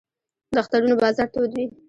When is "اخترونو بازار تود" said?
0.61-1.51